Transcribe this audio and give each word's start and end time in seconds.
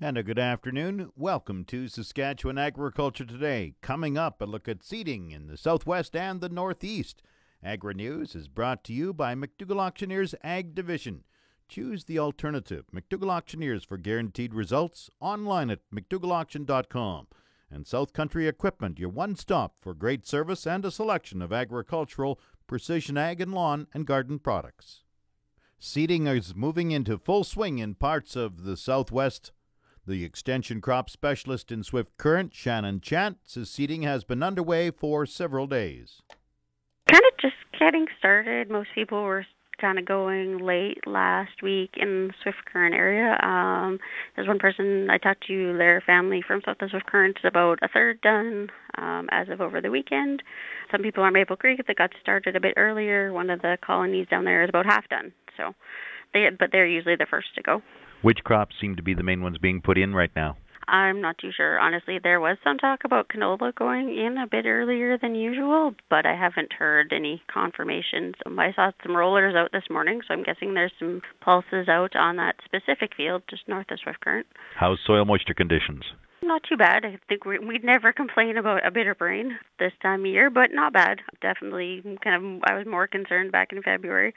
And 0.00 0.16
a 0.16 0.22
good 0.22 0.38
afternoon. 0.38 1.10
Welcome 1.16 1.64
to 1.64 1.88
Saskatchewan 1.88 2.56
Agriculture 2.56 3.24
Today. 3.24 3.74
Coming 3.82 4.16
up, 4.16 4.40
a 4.40 4.44
look 4.44 4.68
at 4.68 4.84
seeding 4.84 5.32
in 5.32 5.48
the 5.48 5.56
southwest 5.56 6.14
and 6.14 6.40
the 6.40 6.48
northeast. 6.48 7.20
Agri 7.64 7.94
News 7.94 8.36
is 8.36 8.46
brought 8.46 8.84
to 8.84 8.92
you 8.92 9.12
by 9.12 9.34
McDougall 9.34 9.80
Auctioneers 9.80 10.36
Ag 10.44 10.72
Division. 10.72 11.24
Choose 11.68 12.04
the 12.04 12.16
alternative. 12.16 12.84
McDougall 12.94 13.32
Auctioneers 13.32 13.82
for 13.82 13.98
guaranteed 13.98 14.54
results 14.54 15.10
online 15.18 15.68
at 15.68 15.80
McDougallAuction.com. 15.92 17.26
And 17.68 17.84
South 17.84 18.12
Country 18.12 18.46
Equipment, 18.46 19.00
your 19.00 19.08
one 19.08 19.34
stop 19.34 19.74
for 19.80 19.94
great 19.94 20.24
service 20.24 20.64
and 20.64 20.84
a 20.84 20.92
selection 20.92 21.42
of 21.42 21.52
agricultural, 21.52 22.38
precision 22.68 23.18
ag, 23.18 23.40
and 23.40 23.52
lawn 23.52 23.88
and 23.92 24.06
garden 24.06 24.38
products. 24.38 25.02
Seeding 25.80 26.28
is 26.28 26.54
moving 26.54 26.92
into 26.92 27.18
full 27.18 27.42
swing 27.42 27.80
in 27.80 27.96
parts 27.96 28.36
of 28.36 28.62
the 28.62 28.76
southwest 28.76 29.50
the 30.08 30.24
extension 30.24 30.80
crop 30.80 31.10
specialist 31.10 31.70
in 31.70 31.82
Swift 31.82 32.16
Current, 32.16 32.54
Shannon 32.54 33.00
Chant, 33.00 33.38
says 33.44 33.70
seeding 33.70 34.02
has 34.02 34.24
been 34.24 34.42
underway 34.42 34.90
for 34.90 35.26
several 35.26 35.66
days. 35.66 36.22
Kind 37.10 37.22
of 37.30 37.38
just 37.40 37.54
getting 37.78 38.06
started. 38.18 38.70
Most 38.70 38.88
people 38.94 39.22
were 39.22 39.44
kind 39.80 39.98
of 39.98 40.04
going 40.04 40.58
late 40.58 41.06
last 41.06 41.62
week 41.62 41.90
in 41.96 42.28
the 42.28 42.34
Swift 42.42 42.58
Current 42.72 42.94
area. 42.94 43.38
Um, 43.42 43.98
there's 44.34 44.48
one 44.48 44.58
person 44.58 45.08
I 45.10 45.18
talked 45.18 45.46
to, 45.46 45.76
their 45.76 46.02
family 46.04 46.42
from 46.44 46.62
South 46.64 46.78
of 46.80 46.90
Swift 46.90 47.06
Current 47.06 47.36
is 47.38 47.48
about 47.48 47.78
a 47.82 47.88
third 47.88 48.20
done 48.20 48.70
um, 48.96 49.28
as 49.30 49.48
of 49.48 49.60
over 49.60 49.80
the 49.80 49.90
weekend. 49.90 50.42
Some 50.90 51.02
people 51.02 51.22
on 51.22 51.32
Maple 51.32 51.56
Creek 51.56 51.86
that 51.86 51.96
got 51.96 52.10
started 52.20 52.56
a 52.56 52.60
bit 52.60 52.74
earlier. 52.76 53.32
One 53.32 53.50
of 53.50 53.62
the 53.62 53.78
colonies 53.84 54.26
down 54.28 54.44
there 54.44 54.64
is 54.64 54.68
about 54.68 54.86
half 54.86 55.08
done. 55.08 55.32
So, 55.56 55.74
they 56.34 56.48
but 56.58 56.70
they're 56.72 56.86
usually 56.86 57.16
the 57.16 57.26
first 57.28 57.54
to 57.54 57.62
go. 57.62 57.82
Which 58.22 58.42
crops 58.44 58.74
seem 58.80 58.96
to 58.96 59.02
be 59.02 59.14
the 59.14 59.22
main 59.22 59.42
ones 59.42 59.58
being 59.58 59.80
put 59.80 59.96
in 59.96 60.14
right 60.14 60.30
now? 60.34 60.56
I'm 60.88 61.20
not 61.20 61.36
too 61.38 61.50
sure. 61.54 61.78
Honestly, 61.78 62.18
there 62.20 62.40
was 62.40 62.56
some 62.64 62.78
talk 62.78 63.00
about 63.04 63.28
canola 63.28 63.74
going 63.74 64.08
in 64.08 64.38
a 64.38 64.46
bit 64.46 64.64
earlier 64.64 65.18
than 65.18 65.34
usual, 65.34 65.94
but 66.08 66.24
I 66.24 66.34
haven't 66.34 66.72
heard 66.72 67.12
any 67.12 67.42
confirmations. 67.52 68.34
I 68.46 68.72
saw 68.74 68.90
some 69.02 69.14
rollers 69.14 69.54
out 69.54 69.70
this 69.70 69.84
morning, 69.90 70.20
so 70.26 70.32
I'm 70.32 70.42
guessing 70.42 70.72
there's 70.72 70.92
some 70.98 71.20
pulses 71.42 71.88
out 71.88 72.16
on 72.16 72.36
that 72.36 72.56
specific 72.64 73.10
field 73.16 73.42
just 73.50 73.68
north 73.68 73.90
of 73.90 74.00
Swift 74.02 74.20
Current. 74.20 74.46
How's 74.74 74.98
soil 75.06 75.26
moisture 75.26 75.54
conditions? 75.54 76.04
Not 76.42 76.62
too 76.68 76.76
bad. 76.76 77.04
I 77.04 77.18
think 77.28 77.44
we, 77.44 77.58
would 77.58 77.84
never 77.84 78.12
complain 78.12 78.56
about 78.56 78.86
a 78.86 78.90
bit 78.90 79.06
of 79.06 79.20
rain 79.20 79.58
this 79.78 79.92
time 80.00 80.20
of 80.20 80.26
year, 80.26 80.50
but 80.50 80.70
not 80.72 80.92
bad. 80.92 81.18
Definitely, 81.42 82.02
kind 82.22 82.36
of. 82.36 82.62
I 82.64 82.74
was 82.74 82.86
more 82.86 83.06
concerned 83.06 83.50
back 83.50 83.72
in 83.72 83.82
February, 83.82 84.34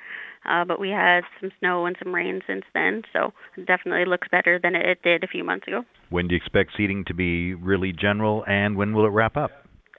uh, 0.49 0.65
but 0.65 0.79
we 0.79 0.89
had 0.89 1.21
some 1.39 1.51
snow 1.59 1.85
and 1.85 1.95
some 2.01 2.13
rain 2.13 2.41
since 2.47 2.63
then, 2.73 3.03
so 3.13 3.33
it 3.55 3.67
definitely 3.67 4.05
looks 4.05 4.27
better 4.31 4.59
than 4.61 4.75
it 4.75 5.01
did 5.03 5.23
a 5.23 5.27
few 5.27 5.43
months 5.43 5.67
ago. 5.67 5.83
When 6.09 6.27
do 6.27 6.33
you 6.33 6.37
expect 6.37 6.71
seeding 6.75 7.05
to 7.05 7.13
be 7.13 7.53
really 7.53 7.93
general, 7.93 8.43
and 8.47 8.75
when 8.75 8.93
will 8.93 9.05
it 9.05 9.09
wrap 9.09 9.37
up? 9.37 9.51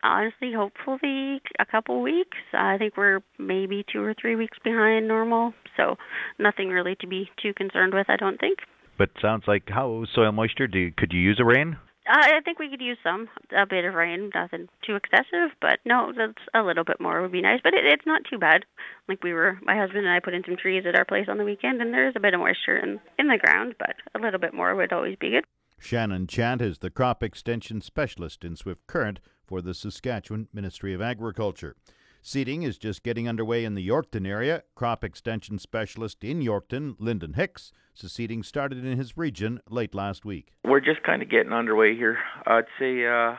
Honestly, 0.03 0.53
hopefully 0.53 1.41
a 1.61 1.65
couple 1.65 2.03
weeks. 2.03 2.37
I 2.53 2.79
think 2.79 2.97
we're 2.97 3.21
maybe 3.39 3.85
two 3.91 4.03
or 4.03 4.15
three 4.21 4.35
weeks 4.35 4.59
behind 4.65 5.07
normal, 5.07 5.55
so 5.77 5.97
nothing 6.41 6.69
really 6.71 6.97
to 6.97 7.07
be 7.07 7.31
too 7.41 7.55
concerned 7.55 7.95
with. 7.95 8.07
I 8.11 8.17
don't 8.17 8.41
think. 8.41 8.59
But 8.99 9.11
sounds 9.21 9.45
like 9.47 9.69
how 9.69 10.05
soil 10.13 10.33
moisture? 10.33 10.67
Do 10.67 10.79
you, 10.79 10.93
could 10.97 11.13
you 11.13 11.21
use 11.21 11.39
a 11.41 11.45
rain? 11.45 11.77
Uh, 12.05 12.19
I 12.19 12.41
think 12.45 12.59
we 12.59 12.69
could 12.69 12.81
use 12.81 12.99
some, 13.03 13.29
a 13.57 13.65
bit 13.65 13.85
of 13.85 13.95
rain, 13.95 14.31
nothing 14.35 14.69
too 14.85 14.97
excessive, 14.97 15.51
but 15.61 15.79
no, 15.85 16.13
that's 16.17 16.43
a 16.53 16.63
little 16.63 16.83
bit 16.83 17.01
more 17.01 17.23
would 17.23 17.31
be 17.31 17.41
nice. 17.41 17.61
But 17.63 17.75
it, 17.75 17.87
it's 17.87 18.07
not 18.07 18.23
too 18.29 18.39
bad. 18.39 18.65
Like 19.09 19.23
we 19.23 19.33
were, 19.33 19.59
my 19.63 19.77
husband 19.77 20.05
and 20.05 20.11
I 20.11 20.19
put 20.19 20.35
in 20.35 20.43
some 20.45 20.57
trees 20.57 20.85
at 20.87 20.97
our 20.97 21.05
place 21.05 21.27
on 21.29 21.39
the 21.39 21.45
weekend, 21.45 21.81
and 21.81 21.95
there's 21.95 22.15
a 22.17 22.21
bit 22.21 22.35
of 22.35 22.41
moisture 22.41 22.77
in 22.77 23.01
in 23.19 23.29
the 23.29 23.39
ground, 23.39 23.77
but 23.79 23.95
a 24.15 24.19
little 24.19 24.41
bit 24.41 24.53
more 24.53 24.75
would 24.75 24.93
always 24.93 25.17
be 25.17 25.31
good. 25.31 25.45
Shannon 25.79 26.27
Chant 26.27 26.63
is 26.63 26.79
the 26.79 26.91
crop 26.91 27.23
extension 27.23 27.81
specialist 27.81 28.45
in 28.45 28.57
Swift 28.57 28.87
Current 28.87 29.21
for 29.45 29.61
the 29.61 29.75
Saskatchewan 29.75 30.49
Ministry 30.53 30.95
of 30.95 31.03
Agriculture. 31.03 31.77
Seeding 32.25 32.63
is 32.63 32.79
just 32.79 33.03
getting 33.03 33.29
underway 33.29 33.65
in 33.65 33.75
the 33.75 33.87
Yorkton 33.87 34.29
area. 34.29 34.63
Crop 34.77 35.03
extension 35.03 35.59
specialist 35.59 36.23
in 36.23 36.41
Yorkton, 36.41 36.95
Lyndon 37.01 37.33
Hicks, 37.33 37.73
says 37.95 38.13
seeding 38.13 38.45
started 38.45 38.85
in 38.85 38.97
his 38.97 39.17
region 39.17 39.61
late 39.69 39.93
last 39.93 40.25
week. 40.25 40.53
We're 40.65 40.79
just 40.79 41.03
kind 41.03 41.21
of 41.21 41.29
getting 41.29 41.53
underway 41.53 41.97
here. 41.97 42.19
I'd 42.47 42.67
say 42.79 43.05
uh, 43.07 43.35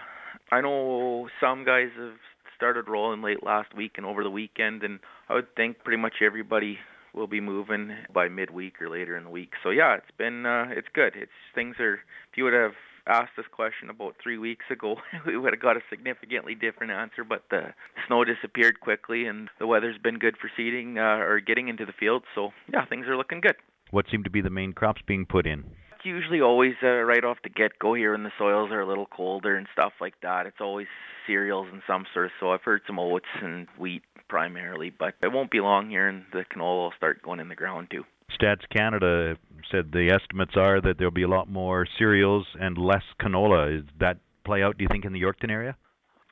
I 0.52 0.60
know 0.60 1.30
some 1.40 1.64
guys 1.64 1.92
have 1.98 2.18
started 2.58 2.90
rolling 2.90 3.22
late 3.22 3.42
last 3.42 3.74
week 3.74 3.94
and 3.96 4.06
over 4.06 4.22
the 4.22 4.30
weekend, 4.30 4.84
and 4.84 5.00
I 5.30 5.36
would 5.36 5.56
think 5.56 5.80
pretty 5.86 6.02
much 6.02 6.16
everybody 6.22 6.78
will 7.14 7.28
be 7.28 7.40
moving 7.40 7.96
by 8.14 8.28
midweek 8.28 8.82
or 8.82 8.90
later 8.90 9.16
in 9.16 9.24
the 9.24 9.30
week. 9.30 9.54
So 9.64 9.70
yeah, 9.70 9.96
it's 9.96 10.12
been 10.18 10.46
uh, 10.46 10.66
it's 10.72 10.90
good. 10.94 11.14
It's 11.16 11.32
things 11.56 11.78
are. 11.80 11.94
If 11.94 12.36
you 12.38 12.44
would 12.44 12.54
have 12.54 12.74
asked 13.08 13.34
this 13.36 13.46
question 13.52 13.90
about 13.90 14.16
three 14.22 14.38
weeks 14.38 14.66
ago, 14.70 14.98
we 15.26 15.38
would 15.38 15.54
have 15.54 15.62
got 15.62 15.78
a 15.78 15.82
significantly 15.90 16.56
different 16.56 16.92
answer. 16.92 17.24
But 17.24 17.44
the 17.50 17.74
snow 18.08 18.24
disappeared 18.24 18.80
quickly, 18.80 19.26
and 19.26 19.50
the 19.60 19.68
weather's 19.68 19.98
been 19.98 20.20
good 20.20 20.38
for 20.38 20.50
seeding 20.56 20.98
uh, 20.98 21.18
or 21.20 21.40
getting 21.40 21.68
into 21.68 21.86
the 21.86 21.94
field. 21.94 22.24
So 22.36 22.52
yeah, 22.72 22.86
things 22.86 23.08
are 23.08 23.18
looking 23.18 23.42
good. 23.42 23.56
What 23.92 24.06
seem 24.10 24.24
to 24.24 24.30
be 24.30 24.42
the 24.42 24.50
main 24.50 24.74
crops 24.74 25.02
being 25.06 25.26
put 25.26 25.46
in? 25.46 25.66
It's 25.96 26.06
usually 26.06 26.42
always 26.42 26.74
uh, 26.82 26.88
right 26.88 27.24
off 27.24 27.38
the 27.44 27.50
get-go 27.50 27.94
here 27.94 28.12
when 28.12 28.24
the 28.24 28.32
soils 28.38 28.72
are 28.72 28.82
a 28.82 28.88
little 28.88 29.06
colder 29.06 29.56
and 29.56 29.68
stuff 29.72 29.94
like 30.02 30.16
that. 30.22 30.48
It's 30.48 30.60
always 30.60 30.88
cereals 31.28 31.68
and 31.72 31.82
some 31.88 32.06
sort 32.14 32.26
of. 32.26 32.32
So 32.40 32.52
I've 32.52 32.64
heard 32.64 32.82
some 32.88 33.00
oats 33.00 33.28
and 33.42 33.68
wheat 33.78 34.02
primarily, 34.28 34.90
but 34.90 35.14
it 35.22 35.32
won't 35.32 35.52
be 35.52 35.60
long 35.60 35.90
here, 35.90 36.08
and 36.08 36.24
the 36.34 36.44
canola 36.44 36.86
will 36.86 36.94
start 36.98 37.22
going 37.22 37.40
in 37.40 37.50
the 37.50 37.56
ground 37.56 37.90
too. 37.92 38.04
Stats 38.40 38.68
Canada 38.70 39.38
said 39.72 39.92
the 39.92 40.10
estimates 40.10 40.54
are 40.56 40.82
that 40.82 40.98
there'll 40.98 41.12
be 41.12 41.24
a 41.24 41.28
lot 41.28 41.50
more 41.50 41.88
cereals 41.98 42.46
and 42.60 42.78
less 42.78 43.04
canola. 43.22 43.80
Is 43.80 43.86
that 44.00 44.18
play 44.46 44.64
out? 44.64 44.78
Do 44.78 44.84
you 44.84 44.90
think 44.92 45.06
in 45.06 45.14
the 45.14 45.22
Yorkton 45.22 45.50
area? 45.50 45.76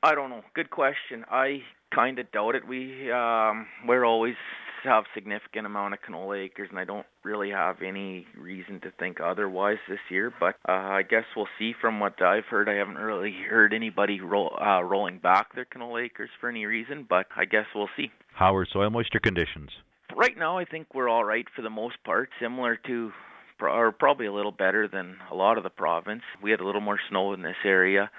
I 0.04 0.16
don't 0.16 0.30
know. 0.30 0.42
Good 0.54 0.70
question. 0.72 1.26
I 1.30 1.62
kind 1.94 2.20
of 2.20 2.32
doubt 2.32 2.56
it. 2.56 2.68
We 2.68 3.12
um, 3.12 3.68
we're 3.88 4.06
always 4.06 4.36
have 4.84 5.04
significant 5.14 5.68
amount 5.68 5.94
of 5.94 6.00
canola 6.02 6.44
acres, 6.44 6.68
and 6.72 6.80
I 6.80 6.86
don't 6.86 7.06
really 7.24 7.52
have 7.52 7.84
any 7.84 8.26
reason 8.36 8.80
to 8.82 8.92
think 9.00 9.20
otherwise 9.22 9.78
this 9.88 10.00
year. 10.10 10.34
But 10.40 10.56
uh, 10.68 10.72
I 10.72 11.04
guess 11.04 11.26
we'll 11.36 11.48
see. 11.60 11.74
From 11.80 12.00
what 12.00 12.22
I've 12.22 12.46
heard, 12.46 12.68
I 12.68 12.76
haven't 12.76 12.96
really 12.96 13.36
heard 13.48 13.74
anybody 13.74 14.22
roll, 14.22 14.58
uh, 14.60 14.82
rolling 14.82 15.20
back 15.20 15.54
their 15.54 15.66
canola 15.66 16.06
acres 16.06 16.30
for 16.40 16.50
any 16.50 16.66
reason. 16.66 17.06
But 17.08 17.28
I 17.36 17.46
guess 17.46 17.66
we'll 17.76 17.90
see. 17.96 18.12
How 18.34 18.56
are 18.56 18.66
soil 18.66 18.90
moisture 18.90 19.20
conditions? 19.20 19.70
Right 20.16 20.38
now, 20.38 20.58
I 20.58 20.66
think 20.66 20.94
we're 20.94 21.10
all 21.10 21.24
right 21.24 21.46
for 21.56 21.62
the 21.62 21.70
most 21.70 21.96
part, 22.04 22.30
similar 22.40 22.76
to 22.88 23.12
or 23.60 23.92
probably 23.92 24.26
a 24.26 24.34
little 24.34 24.52
better 24.52 24.88
than 24.88 25.18
a 25.30 25.36
lot 25.36 25.58
of 25.58 25.64
the 25.64 25.70
province. 25.70 26.24
We 26.42 26.50
had 26.50 26.62
a 26.62 26.66
little 26.66 26.82
more 26.82 27.00
snow 27.10 27.34
in 27.34 27.44
this 27.44 27.58
area 27.64 28.10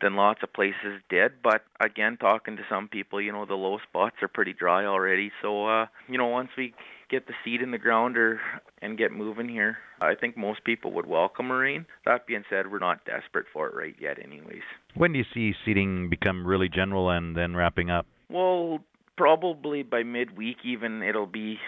than 0.00 0.14
lots 0.16 0.42
of 0.42 0.52
places 0.52 1.02
did, 1.10 1.42
but 1.42 1.62
again, 1.80 2.16
talking 2.16 2.56
to 2.56 2.62
some 2.70 2.88
people, 2.88 3.20
you 3.20 3.32
know, 3.32 3.44
the 3.44 3.54
low 3.54 3.78
spots 3.88 4.16
are 4.22 4.28
pretty 4.28 4.52
dry 4.52 4.86
already. 4.86 5.32
So, 5.42 5.66
uh, 5.66 5.86
you 6.08 6.16
know, 6.16 6.26
once 6.26 6.50
we 6.56 6.72
get 7.10 7.26
the 7.26 7.32
seed 7.44 7.62
in 7.62 7.70
the 7.70 7.78
ground 7.78 8.16
or 8.16 8.40
and 8.80 8.96
get 8.96 9.10
moving 9.12 9.48
here, 9.48 9.78
I 10.00 10.14
think 10.14 10.36
most 10.36 10.62
people 10.62 10.92
would 10.92 11.06
welcome 11.06 11.50
a 11.50 11.56
rain. 11.56 11.86
That 12.06 12.26
being 12.26 12.44
said, 12.48 12.70
we're 12.70 12.78
not 12.78 13.04
desperate 13.04 13.46
for 13.52 13.66
it 13.66 13.74
right 13.74 13.96
yet, 14.00 14.18
anyways. 14.22 14.62
When 14.94 15.12
do 15.12 15.18
you 15.18 15.24
see 15.34 15.54
seeding 15.64 16.08
become 16.08 16.46
really 16.46 16.68
general 16.68 17.10
and 17.10 17.36
then 17.36 17.56
wrapping 17.56 17.90
up? 17.90 18.06
Well, 18.30 18.78
probably 19.18 19.82
by 19.82 20.04
midweek 20.04 20.58
even 20.64 21.02
it'll 21.02 21.26
be 21.26 21.58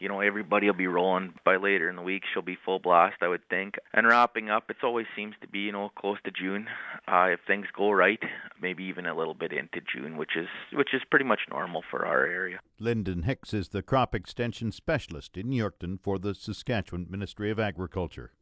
you 0.00 0.08
know 0.08 0.20
everybody 0.20 0.66
will 0.66 0.74
be 0.74 0.88
rolling 0.88 1.32
by 1.44 1.54
later 1.54 1.88
in 1.88 1.94
the 1.94 2.02
week. 2.02 2.24
She'll 2.32 2.42
be 2.42 2.58
full 2.64 2.80
blast 2.80 3.18
i 3.22 3.28
would 3.28 3.48
think. 3.48 3.76
And 3.94 4.04
wrapping 4.04 4.50
up 4.50 4.68
it 4.68 4.78
always 4.82 5.06
seems 5.14 5.36
to 5.42 5.46
be 5.46 5.60
you 5.60 5.72
know 5.72 5.90
close 5.96 6.18
to 6.24 6.32
june. 6.32 6.66
Uh 7.06 7.28
if 7.30 7.40
things 7.46 7.66
go 7.74 7.92
right 7.92 8.18
maybe 8.60 8.82
even 8.82 9.06
a 9.06 9.16
little 9.16 9.34
bit 9.34 9.52
into 9.52 9.80
june 9.80 10.16
which 10.16 10.36
is 10.36 10.48
which 10.72 10.92
is 10.92 11.02
pretty 11.08 11.24
much 11.24 11.42
normal 11.48 11.84
for 11.88 12.04
our 12.04 12.26
area. 12.26 12.58
Lyndon 12.80 13.22
hicks 13.22 13.54
is 13.54 13.68
the 13.68 13.82
crop 13.82 14.12
extension 14.12 14.72
specialist 14.72 15.36
in 15.36 15.50
yorkton 15.50 16.00
for 16.02 16.18
the 16.18 16.34
saskatchewan 16.34 17.06
ministry 17.08 17.48
of 17.52 17.60
agriculture 17.60 18.32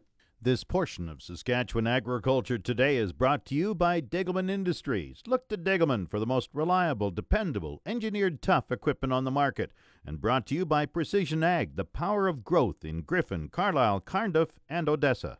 this 0.42 0.64
portion 0.64 1.06
of 1.08 1.20
Saskatchewan 1.20 1.86
Agriculture 1.86 2.56
Today 2.56 2.96
is 2.96 3.12
brought 3.12 3.44
to 3.46 3.54
you 3.54 3.74
by 3.74 4.00
Degelman 4.00 4.50
Industries. 4.50 5.22
Look 5.26 5.48
to 5.48 5.58
Degelman 5.58 6.08
for 6.08 6.18
the 6.18 6.26
most 6.26 6.48
reliable, 6.54 7.10
dependable, 7.10 7.82
engineered 7.84 8.40
tough 8.40 8.72
equipment 8.72 9.12
on 9.12 9.24
the 9.24 9.30
market. 9.30 9.70
And 10.06 10.20
brought 10.20 10.46
to 10.46 10.54
you 10.54 10.64
by 10.64 10.86
Precision 10.86 11.44
Ag, 11.44 11.76
the 11.76 11.84
power 11.84 12.26
of 12.26 12.42
growth 12.42 12.86
in 12.86 13.02
Griffin, 13.02 13.50
Carlyle, 13.50 14.00
Cardiff, 14.00 14.58
and 14.66 14.88
Odessa. 14.88 15.36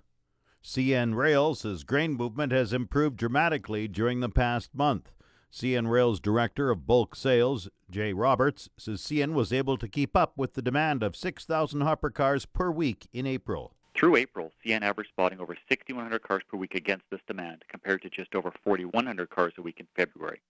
CN 0.62 1.14
Rail 1.14 1.54
says 1.54 1.82
grain 1.82 2.12
movement 2.12 2.52
has 2.52 2.74
improved 2.74 3.16
dramatically 3.16 3.88
during 3.88 4.20
the 4.20 4.28
past 4.28 4.74
month. 4.74 5.12
CN 5.50 5.88
Rail's 5.88 6.20
Director 6.20 6.70
of 6.70 6.86
Bulk 6.86 7.16
Sales, 7.16 7.70
Jay 7.90 8.12
Roberts, 8.12 8.68
says 8.76 9.00
CN 9.00 9.32
was 9.32 9.50
able 9.50 9.78
to 9.78 9.88
keep 9.88 10.14
up 10.14 10.36
with 10.36 10.52
the 10.52 10.62
demand 10.62 11.02
of 11.02 11.16
6,000 11.16 11.80
hopper 11.80 12.10
cars 12.10 12.44
per 12.44 12.70
week 12.70 13.08
in 13.14 13.26
April. 13.26 13.74
Through 14.00 14.16
April, 14.16 14.50
CN 14.64 14.80
averaged 14.80 15.10
spotting 15.10 15.40
over 15.40 15.54
6,100 15.68 16.22
cars 16.22 16.42
per 16.48 16.56
week 16.56 16.74
against 16.74 17.04
this 17.10 17.20
demand, 17.26 17.66
compared 17.68 18.00
to 18.00 18.08
just 18.08 18.34
over 18.34 18.50
4,100 18.64 19.28
cars 19.28 19.52
a 19.58 19.62
week 19.62 19.78
in 19.78 19.86
February. 19.94 20.40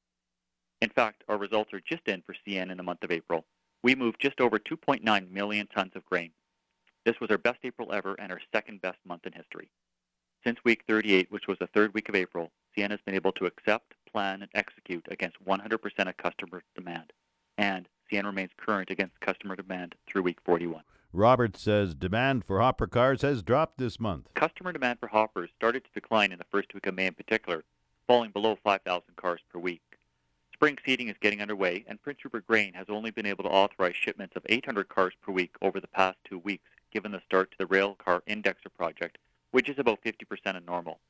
In 0.81 0.89
fact, 0.89 1.25
our 1.29 1.37
results 1.37 1.73
are 1.73 1.81
just 1.81 2.07
in 2.07 2.23
for 2.23 2.37
CN 2.47 2.71
in 2.71 2.77
the 2.77 2.85
month 2.85 3.03
of 3.03 3.11
April. 3.11 3.45
We 3.83 3.97
moved 3.97 4.21
just 4.21 4.41
over 4.41 4.61
2.9 4.61 5.33
million 5.33 5.67
tons 5.67 5.91
of 5.97 6.07
grain. 6.07 6.31
This 7.05 7.19
was 7.21 7.29
our 7.31 7.39
best 7.39 7.59
April 7.65 7.93
ever 7.93 8.15
and 8.21 8.31
our 8.31 8.41
second 8.55 8.83
best 8.83 8.99
month 9.05 9.27
in 9.27 9.33
history. 9.33 9.69
Since 10.45 10.61
week 10.65 10.85
38, 10.87 11.33
which 11.33 11.49
was 11.49 11.59
the 11.59 11.67
third 11.67 11.93
week 11.93 12.09
of 12.09 12.15
April, 12.15 12.53
CN 12.79 12.93
has 12.93 13.01
been 13.05 13.17
able 13.17 13.33
to 13.33 13.47
accept, 13.47 13.95
plan, 14.13 14.43
and 14.43 14.51
execute 14.55 15.09
against 15.11 15.45
100% 15.45 16.09
of 16.09 16.17
customer 16.19 16.63
demand. 16.77 17.13
And 17.59 17.89
CN 18.13 18.27
remains 18.27 18.53
current 18.57 18.91
against 18.91 19.19
customer 19.19 19.57
demand 19.57 19.97
through 20.07 20.23
week 20.23 20.39
41. 20.45 20.85
Roberts 21.13 21.61
says 21.61 21.97
demand 21.97 22.45
for 22.45 22.61
hopper 22.61 22.87
cars 22.87 23.23
has 23.23 23.43
dropped 23.43 23.79
this 23.79 23.99
month. 23.99 24.29
Customer 24.35 24.73
demand 24.73 25.01
for 25.01 25.09
hoppers 25.09 25.51
started 25.57 25.83
to 25.83 25.91
decline 25.93 26.31
in 26.31 26.39
the 26.39 26.45
first 26.53 26.73
week 26.73 26.87
of 26.87 26.95
May 26.95 27.07
in 27.07 27.15
particular, 27.15 27.65
falling 28.07 28.31
below 28.31 28.57
5,000 28.63 29.17
cars 29.17 29.41
per 29.53 29.59
week. 29.59 29.83
Spring 30.53 30.79
seeding 30.87 31.09
is 31.09 31.17
getting 31.21 31.43
underway, 31.43 31.85
and 31.89 32.01
Prince 32.01 32.21
Rupert 32.25 32.47
Grain 32.47 32.75
has 32.75 32.87
only 32.89 33.11
been 33.11 33.27
able 33.27 33.43
to 33.43 33.51
authorize 33.51 33.97
shipments 33.97 34.37
of 34.37 34.47
800 34.49 34.89
cars 34.89 35.15
per 35.21 35.33
week 35.33 35.57
over 35.61 35.81
the 35.81 35.89
past 35.89 36.17
two 36.25 36.39
weeks, 36.39 36.71
given 36.93 37.11
the 37.11 37.23
start 37.27 37.51
to 37.51 37.59
the 37.59 37.67
Rail 37.67 37.97
Car 37.97 38.23
Indexer 38.29 38.73
project, 38.77 39.19
which 39.51 39.69
is 39.69 39.81
about 39.81 40.05
50% 40.05 40.57
of 40.57 40.65
normal. 40.65 41.01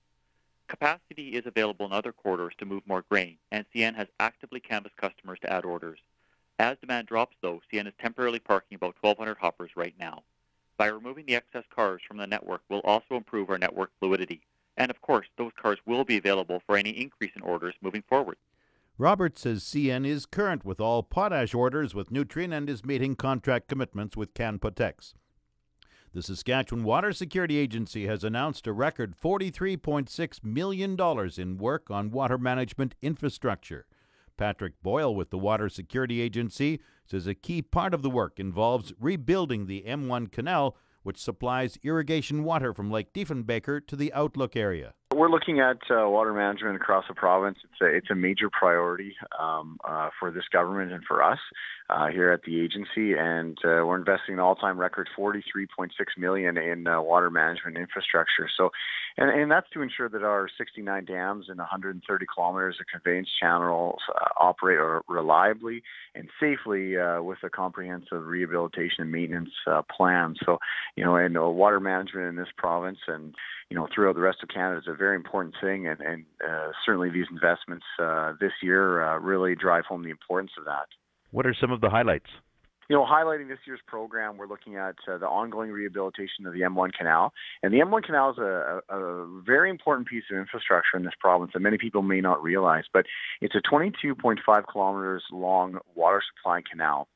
Capacity 0.66 1.34
is 1.34 1.44
available 1.44 1.84
in 1.84 1.92
other 1.92 2.12
corridors 2.12 2.54
to 2.56 2.64
move 2.64 2.86
more 2.86 3.04
grain, 3.10 3.36
and 3.50 3.66
CN 3.74 3.96
has 3.96 4.08
actively 4.18 4.60
canvassed 4.60 4.96
customers 4.96 5.40
to 5.40 5.52
add 5.52 5.66
orders. 5.66 5.98
As 6.60 6.76
demand 6.78 7.06
drops, 7.06 7.36
though, 7.40 7.62
CN 7.72 7.86
is 7.86 7.94
temporarily 7.98 8.38
parking 8.38 8.76
about 8.76 8.94
1,200 9.00 9.38
hoppers 9.38 9.70
right 9.76 9.94
now. 9.98 10.24
By 10.76 10.88
removing 10.88 11.24
the 11.24 11.34
excess 11.34 11.64
cars 11.74 12.02
from 12.06 12.18
the 12.18 12.26
network 12.26 12.60
we'll 12.68 12.82
also 12.82 13.16
improve 13.16 13.48
our 13.48 13.56
network 13.56 13.92
fluidity. 13.98 14.42
And 14.76 14.90
of 14.90 15.00
course, 15.00 15.26
those 15.38 15.52
cars 15.56 15.78
will 15.86 16.04
be 16.04 16.18
available 16.18 16.60
for 16.66 16.76
any 16.76 16.90
increase 16.90 17.32
in 17.34 17.40
orders 17.40 17.76
moving 17.80 18.02
forward. 18.02 18.36
Robert 18.98 19.38
says 19.38 19.64
CN 19.64 20.06
is 20.06 20.26
current 20.26 20.62
with 20.62 20.82
all 20.82 21.02
potash 21.02 21.54
orders 21.54 21.94
with 21.94 22.10
Nutrien 22.10 22.54
and 22.54 22.68
is 22.68 22.84
meeting 22.84 23.16
contract 23.16 23.66
commitments 23.66 24.14
with 24.14 24.34
Canpotex. 24.34 25.14
The 26.12 26.22
Saskatchewan 26.22 26.84
Water 26.84 27.14
Security 27.14 27.56
Agency 27.56 28.06
has 28.06 28.22
announced 28.22 28.66
a 28.66 28.74
record 28.74 29.14
$43.6 29.18 30.44
million 30.44 31.00
in 31.38 31.56
work 31.56 31.90
on 31.90 32.10
water 32.10 32.36
management 32.36 32.96
infrastructure. 33.00 33.86
Patrick 34.40 34.82
Boyle 34.82 35.14
with 35.14 35.28
the 35.28 35.36
Water 35.36 35.68
Security 35.68 36.22
Agency 36.22 36.80
says 37.04 37.26
a 37.26 37.34
key 37.34 37.60
part 37.60 37.92
of 37.92 38.00
the 38.00 38.08
work 38.08 38.40
involves 38.40 38.90
rebuilding 38.98 39.66
the 39.66 39.84
M1 39.86 40.32
canal, 40.32 40.78
which 41.02 41.18
supplies 41.18 41.76
irrigation 41.82 42.42
water 42.42 42.72
from 42.72 42.90
Lake 42.90 43.12
Diefenbaker 43.12 43.86
to 43.86 43.96
the 43.96 44.10
Outlook 44.14 44.56
area. 44.56 44.94
We're 45.14 45.28
looking 45.28 45.60
at 45.60 45.76
uh, 45.90 46.08
water 46.08 46.32
management 46.32 46.76
across 46.76 47.04
the 47.06 47.14
province. 47.14 47.58
It's 47.64 47.80
a, 47.82 47.86
it's 47.94 48.10
a 48.10 48.14
major 48.14 48.48
priority 48.48 49.14
um, 49.38 49.76
uh, 49.84 50.08
for 50.18 50.30
this 50.30 50.44
government 50.50 50.92
and 50.92 51.04
for 51.04 51.22
us 51.22 51.38
uh, 51.90 52.06
here 52.06 52.32
at 52.32 52.42
the 52.44 52.60
agency, 52.60 53.18
and 53.18 53.58
uh, 53.64 53.84
we're 53.84 53.98
investing 53.98 54.34
an 54.34 54.40
all-time 54.40 54.78
record 54.78 55.08
43.6 55.18 55.88
million 56.16 56.56
in 56.56 56.86
uh, 56.86 57.02
water 57.02 57.28
management 57.28 57.76
infrastructure. 57.76 58.48
So, 58.56 58.70
and, 59.20 59.30
and 59.30 59.50
that's 59.50 59.68
to 59.74 59.82
ensure 59.82 60.08
that 60.08 60.22
our 60.22 60.48
69 60.58 61.04
dams 61.04 61.46
and 61.48 61.58
130 61.58 62.26
kilometers 62.34 62.76
of 62.80 62.86
conveyance 62.86 63.28
channels 63.40 64.00
uh, 64.14 64.28
operate 64.40 64.78
reliably 65.08 65.82
and 66.14 66.28
safely 66.40 66.94
with 67.20 67.38
a 67.44 67.50
comprehensive 67.50 68.26
rehabilitation 68.26 69.02
and 69.02 69.12
maintenance 69.12 69.50
plan. 69.96 70.34
So, 70.44 70.58
you 70.96 71.04
know, 71.04 71.16
and 71.16 71.36
water 71.56 71.78
management 71.78 72.26
in 72.26 72.36
this 72.36 72.48
province 72.56 72.98
and 73.06 73.34
you 73.70 73.76
know 73.76 73.88
throughout 73.94 74.16
the 74.16 74.20
rest 74.20 74.38
of 74.42 74.48
Canada 74.48 74.78
is 74.78 74.88
a 74.88 74.94
very 74.94 75.16
important 75.16 75.54
thing, 75.60 75.86
and, 75.86 76.00
and 76.00 76.24
uh, 76.46 76.72
certainly 76.84 77.08
these 77.08 77.26
investments 77.30 77.84
uh, 78.02 78.32
this 78.40 78.52
year 78.62 79.02
uh, 79.04 79.18
really 79.18 79.54
drive 79.54 79.84
home 79.84 80.02
the 80.02 80.10
importance 80.10 80.50
of 80.58 80.64
that. 80.64 80.86
What 81.30 81.46
are 81.46 81.54
some 81.58 81.70
of 81.70 81.80
the 81.80 81.88
highlights? 81.88 82.26
You 82.90 82.96
know, 82.96 83.06
highlighting 83.06 83.46
this 83.46 83.60
year's 83.68 83.78
program, 83.86 84.36
we're 84.36 84.48
looking 84.48 84.74
at 84.74 84.96
uh, 85.06 85.16
the 85.16 85.28
ongoing 85.28 85.70
rehabilitation 85.70 86.44
of 86.44 86.52
the 86.52 86.62
M1 86.62 86.92
Canal, 86.92 87.32
and 87.62 87.72
the 87.72 87.78
M1 87.78 88.02
Canal 88.02 88.32
is 88.32 88.38
a, 88.38 88.80
a, 88.88 89.42
very 89.46 89.70
important 89.70 90.08
piece 90.08 90.24
of 90.28 90.36
infrastructure 90.36 90.96
in 90.96 91.04
this 91.04 91.14
province 91.20 91.52
that 91.54 91.60
many 91.60 91.78
people 91.78 92.02
may 92.02 92.20
not 92.20 92.42
realize. 92.42 92.82
But 92.92 93.06
it's 93.40 93.54
a 93.54 93.60
22.5 93.60 94.64
kilometers 94.66 95.22
long 95.30 95.78
water 95.94 96.20
supply 96.34 96.62
canal 96.68 97.06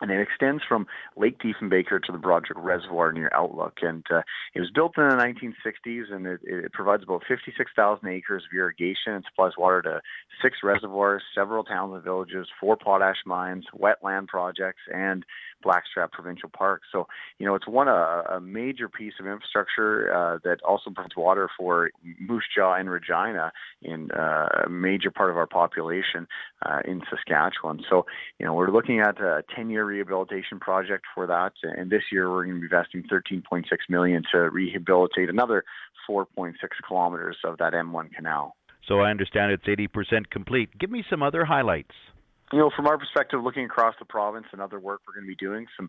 and 0.00 0.10
it 0.10 0.20
extends 0.20 0.62
from 0.68 0.86
Lake 1.16 1.38
Diefenbaker 1.38 2.02
to 2.02 2.12
the 2.12 2.18
Broderick 2.18 2.58
Reservoir 2.58 3.12
near 3.12 3.30
Outlook. 3.34 3.78
And 3.82 4.04
uh, 4.10 4.22
it 4.54 4.60
was 4.60 4.70
built 4.70 4.92
in 4.96 5.08
the 5.08 5.16
1960s, 5.16 6.12
and 6.12 6.26
it, 6.26 6.40
it 6.44 6.72
provides 6.72 7.02
about 7.02 7.22
56,000 7.26 8.08
acres 8.08 8.44
of 8.44 8.56
irrigation 8.56 9.12
and 9.12 9.24
supplies 9.28 9.52
water 9.58 9.82
to 9.82 10.00
six 10.42 10.58
reservoirs, 10.62 11.22
several 11.34 11.64
towns 11.64 11.94
and 11.94 12.04
villages, 12.04 12.46
four 12.60 12.76
potash 12.76 13.18
mines, 13.26 13.64
wetland 13.74 14.28
projects, 14.28 14.82
and 14.92 15.24
Blackstrap 15.62 16.12
Provincial 16.12 16.48
Park. 16.48 16.82
So, 16.92 17.06
you 17.38 17.46
know, 17.46 17.54
it's 17.54 17.66
one 17.66 17.88
a, 17.88 18.24
a 18.36 18.40
major 18.40 18.88
piece 18.88 19.14
of 19.20 19.26
infrastructure 19.26 20.12
uh, 20.12 20.38
that 20.44 20.62
also 20.62 20.90
provides 20.90 21.16
water 21.16 21.48
for 21.56 21.90
Moose 22.20 22.44
Jaw 22.54 22.74
and 22.74 22.90
Regina 22.90 23.52
in 23.82 24.10
uh, 24.12 24.64
a 24.66 24.68
major 24.68 25.10
part 25.10 25.30
of 25.30 25.36
our 25.36 25.46
population 25.46 26.26
uh, 26.64 26.80
in 26.84 27.02
Saskatchewan. 27.10 27.82
So, 27.88 28.06
you 28.38 28.46
know, 28.46 28.54
we're 28.54 28.70
looking 28.70 29.00
at 29.00 29.20
a 29.20 29.42
10-year 29.56 29.84
rehabilitation 29.84 30.60
project 30.60 31.04
for 31.14 31.26
that, 31.26 31.52
and 31.62 31.90
this 31.90 32.02
year 32.12 32.30
we're 32.30 32.44
going 32.44 32.60
to 32.60 32.60
be 32.60 32.66
investing 32.66 33.04
13.6 33.10 33.64
million 33.88 34.22
to 34.32 34.38
rehabilitate 34.50 35.28
another 35.28 35.64
4.6 36.08 36.54
kilometers 36.86 37.36
of 37.44 37.58
that 37.58 37.72
M1 37.72 38.12
canal. 38.12 38.54
So 38.86 39.00
I 39.00 39.10
understand 39.10 39.52
it's 39.52 39.64
80% 39.64 40.30
complete. 40.30 40.70
Give 40.78 40.90
me 40.90 41.04
some 41.10 41.22
other 41.22 41.44
highlights 41.44 41.92
you 42.52 42.58
know, 42.58 42.70
from 42.74 42.86
our 42.86 42.98
perspective, 42.98 43.42
looking 43.42 43.64
across 43.64 43.94
the 43.98 44.04
province 44.04 44.46
and 44.52 44.60
other 44.60 44.78
work 44.78 45.00
we're 45.06 45.14
going 45.14 45.24
to 45.24 45.28
be 45.28 45.36
doing, 45.36 45.66
some 45.76 45.88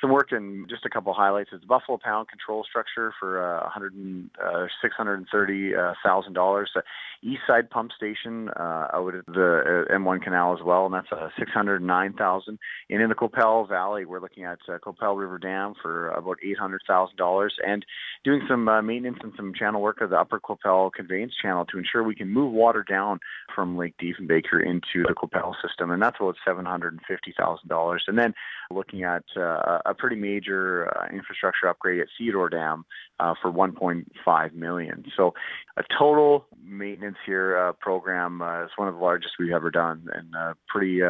some 0.00 0.10
work 0.10 0.32
in 0.32 0.66
just 0.68 0.86
a 0.86 0.90
couple 0.90 1.12
of 1.12 1.16
highlights 1.16 1.50
is 1.52 1.60
Buffalo 1.64 1.98
Pound 2.02 2.28
control 2.28 2.64
structure 2.64 3.12
for 3.20 3.42
uh, 3.42 3.62
100 3.64 4.30
uh, 4.42 4.66
630 4.82 5.72
thousand 6.02 6.38
uh. 6.38 6.80
East 7.22 7.42
Side 7.46 7.68
Pump 7.68 7.90
Station 7.92 8.48
uh, 8.58 8.88
out 8.94 9.14
at 9.14 9.26
the 9.26 9.86
uh, 9.90 9.94
M1 9.94 10.22
Canal 10.22 10.54
as 10.54 10.64
well, 10.64 10.86
and 10.86 10.94
that's 10.94 11.12
uh, 11.12 11.28
609,000. 11.38 12.58
And 12.88 13.02
in 13.02 13.08
the 13.10 13.14
Qu'Appelle 13.14 13.68
Valley, 13.68 14.06
we're 14.06 14.20
looking 14.20 14.44
at 14.44 14.58
uh, 14.68 14.78
Qu'Appelle 14.78 15.18
River 15.18 15.38
Dam 15.38 15.74
for 15.82 16.08
about 16.08 16.38
800,000 16.42 17.16
dollars, 17.16 17.54
and 17.66 17.84
doing 18.24 18.40
some 18.48 18.68
uh, 18.68 18.80
maintenance 18.80 19.18
and 19.22 19.32
some 19.36 19.52
channel 19.52 19.82
work 19.82 20.00
of 20.00 20.10
the 20.10 20.16
Upper 20.16 20.40
Qu'Appelle 20.40 20.90
Conveyance 20.92 21.34
Channel 21.40 21.66
to 21.66 21.78
ensure 21.78 22.02
we 22.02 22.14
can 22.14 22.30
move 22.30 22.52
water 22.52 22.84
down 22.88 23.20
from 23.54 23.76
Lake 23.76 23.94
Diefenbaker 24.00 24.64
into 24.64 25.06
the 25.06 25.14
Qu'Appelle 25.14 25.54
system, 25.66 25.90
and 25.90 25.99
that's 26.02 26.16
about 26.20 26.36
750,000 26.44 27.68
dollars. 27.68 28.04
And 28.06 28.18
then 28.18 28.34
looking 28.70 29.04
at 29.04 29.24
uh, 29.36 29.78
a 29.84 29.94
pretty 29.94 30.16
major 30.16 30.88
uh, 30.96 31.06
infrastructure 31.14 31.68
upgrade 31.68 32.00
at 32.00 32.08
Cedar 32.16 32.48
Dam 32.48 32.84
uh, 33.18 33.34
for 33.40 33.52
1.5 33.52 34.54
million. 34.54 35.04
So 35.16 35.34
a 35.76 35.82
total 35.98 36.46
maintenance 36.62 37.16
here 37.26 37.56
uh, 37.56 37.72
program 37.72 38.42
uh, 38.42 38.64
is 38.64 38.70
one 38.76 38.88
of 38.88 38.94
the 38.94 39.00
largest 39.00 39.34
we've 39.38 39.52
ever 39.52 39.70
done, 39.70 40.08
and 40.12 40.34
uh, 40.34 40.54
pretty 40.68 41.00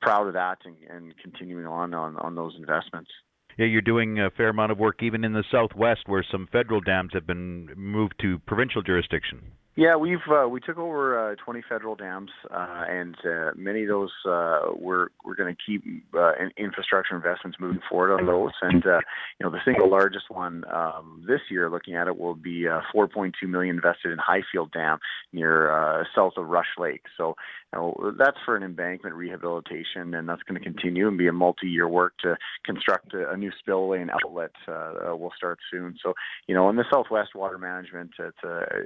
proud 0.00 0.26
of 0.26 0.34
that 0.34 0.58
and, 0.64 0.76
and 0.90 1.14
continuing 1.18 1.66
on, 1.66 1.94
on 1.94 2.16
on 2.16 2.34
those 2.34 2.54
investments. 2.56 3.10
Yeah, 3.58 3.66
you're 3.66 3.82
doing 3.82 4.20
a 4.20 4.30
fair 4.30 4.50
amount 4.50 4.70
of 4.70 4.78
work 4.78 5.02
even 5.02 5.24
in 5.24 5.32
the 5.32 5.42
southwest, 5.50 6.02
where 6.06 6.24
some 6.30 6.48
federal 6.52 6.80
dams 6.80 7.10
have 7.12 7.26
been 7.26 7.68
moved 7.76 8.14
to 8.20 8.38
provincial 8.46 8.82
jurisdiction. 8.82 9.42
Yeah, 9.78 9.94
we've 9.94 10.18
uh, 10.28 10.48
we 10.48 10.58
took 10.58 10.76
over 10.76 11.30
uh, 11.30 11.36
20 11.36 11.62
federal 11.68 11.94
dams, 11.94 12.30
uh, 12.50 12.82
and 12.88 13.14
uh, 13.24 13.52
many 13.54 13.82
of 13.82 13.88
those 13.88 14.10
uh, 14.28 14.62
we're 14.76 15.10
we're 15.24 15.36
going 15.36 15.54
to 15.54 15.62
keep 15.64 15.84
uh, 16.18 16.32
infrastructure 16.56 17.14
investments 17.14 17.58
moving 17.60 17.80
forward 17.88 18.18
on 18.18 18.26
those. 18.26 18.50
And 18.60 18.82
you 18.84 19.46
know, 19.46 19.50
the 19.50 19.60
single 19.64 19.88
largest 19.88 20.30
one 20.30 20.64
um, 20.74 21.24
this 21.28 21.42
year, 21.48 21.70
looking 21.70 21.94
at 21.94 22.08
it, 22.08 22.18
will 22.18 22.34
be 22.34 22.66
uh, 22.66 22.80
4.2 22.92 23.30
million 23.44 23.76
invested 23.76 24.10
in 24.10 24.18
Highfield 24.18 24.72
Dam 24.72 24.98
near 25.32 26.04
south 26.12 26.32
of 26.36 26.48
Rush 26.48 26.74
Lake. 26.76 27.04
So 27.16 27.36
you 27.72 27.78
know, 27.78 28.14
that's 28.18 28.38
for 28.44 28.56
an 28.56 28.64
embankment 28.64 29.14
rehabilitation, 29.14 30.12
and 30.12 30.28
that's 30.28 30.42
going 30.42 30.60
to 30.60 30.64
continue 30.64 31.06
and 31.06 31.16
be 31.16 31.28
a 31.28 31.32
multi-year 31.32 31.86
work 31.86 32.14
to 32.22 32.36
construct 32.64 33.14
a, 33.14 33.30
a 33.30 33.36
new 33.36 33.52
spillway 33.60 34.00
and 34.00 34.10
outlet. 34.10 34.50
Will 34.66 35.32
start 35.36 35.60
soon. 35.70 35.96
So 36.02 36.14
you 36.48 36.56
know, 36.56 36.68
in 36.68 36.74
the 36.74 36.84
Southwest 36.92 37.36
Water 37.36 37.58
Management, 37.58 38.10
it's 38.18 38.38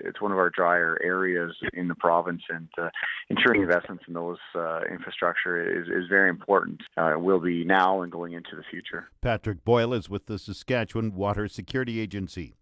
it's 0.04 0.20
one 0.20 0.32
of 0.32 0.38
our 0.38 0.50
drier 0.82 0.98
areas 1.02 1.54
in 1.74 1.88
the 1.88 1.94
province, 1.94 2.42
and 2.48 2.68
uh, 2.78 2.88
ensuring 3.30 3.62
investments 3.62 4.04
in 4.08 4.14
those 4.14 4.38
uh, 4.54 4.80
infrastructure 4.90 5.80
is, 5.80 5.88
is 5.88 6.08
very 6.08 6.30
important. 6.30 6.80
Uh, 6.96 7.14
will 7.16 7.40
be 7.40 7.64
now 7.64 8.02
and 8.02 8.12
going 8.12 8.32
into 8.32 8.56
the 8.56 8.62
future. 8.70 9.08
Patrick 9.20 9.64
Boyle 9.64 9.94
is 9.94 10.08
with 10.08 10.26
the 10.26 10.38
Saskatchewan 10.38 11.14
Water 11.14 11.48
Security 11.48 12.00
Agency. 12.00 12.54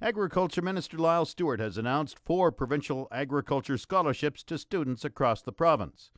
Agriculture 0.00 0.62
Minister 0.62 0.96
Lyle 0.96 1.24
Stewart 1.24 1.58
has 1.58 1.76
announced 1.76 2.20
four 2.24 2.52
provincial 2.52 3.08
agriculture 3.10 3.76
scholarships 3.76 4.44
to 4.44 4.56
students 4.56 5.04
across 5.04 5.42
the 5.42 5.52
province. 5.52 6.10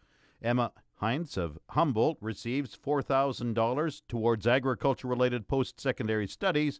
Emma 0.42 0.72
Heinz 0.96 1.38
of 1.38 1.58
Humboldt 1.70 2.18
receives 2.20 2.76
$4,000 2.76 4.02
towards 4.06 4.46
agriculture 4.46 5.08
related 5.08 5.48
post 5.48 5.80
secondary 5.80 6.26
studies 6.26 6.78